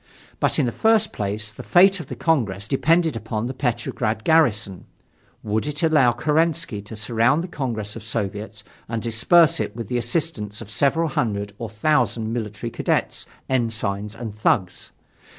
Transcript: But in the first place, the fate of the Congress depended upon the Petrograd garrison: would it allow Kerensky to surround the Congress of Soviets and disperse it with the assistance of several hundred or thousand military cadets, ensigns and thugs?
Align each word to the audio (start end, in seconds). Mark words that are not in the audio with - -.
But 0.39 0.57
in 0.57 0.65
the 0.65 0.71
first 0.71 1.13
place, 1.13 1.51
the 1.51 1.61
fate 1.61 1.99
of 1.99 2.07
the 2.07 2.15
Congress 2.15 2.67
depended 2.67 3.15
upon 3.15 3.45
the 3.45 3.53
Petrograd 3.53 4.23
garrison: 4.23 4.85
would 5.43 5.67
it 5.67 5.83
allow 5.83 6.11
Kerensky 6.11 6.81
to 6.85 6.95
surround 6.95 7.43
the 7.43 7.47
Congress 7.47 7.95
of 7.95 8.03
Soviets 8.03 8.63
and 8.89 8.99
disperse 8.99 9.59
it 9.59 9.75
with 9.75 9.89
the 9.89 9.99
assistance 9.99 10.59
of 10.59 10.71
several 10.71 11.07
hundred 11.09 11.53
or 11.59 11.69
thousand 11.69 12.33
military 12.33 12.71
cadets, 12.71 13.27
ensigns 13.47 14.15
and 14.15 14.33
thugs? 14.33 14.89